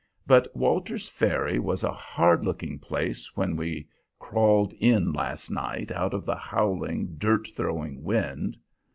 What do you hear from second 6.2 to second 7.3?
the howling,